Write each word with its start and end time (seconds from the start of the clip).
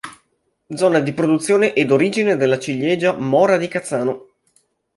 Zona 0.71 0.99
di 0.99 1.13
produzione 1.13 1.73
e 1.73 1.85
d'origine 1.85 2.35
della 2.35 2.57
ciliegia 2.57 3.13
Mora 3.13 3.57
di 3.57 3.67
Cazzano. 3.67 4.29